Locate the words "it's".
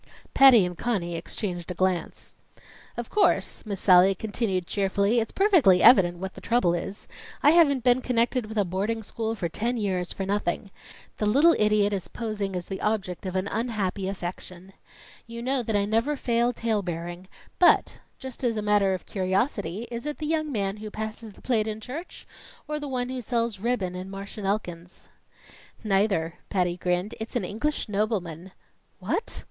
5.19-5.31, 27.19-27.35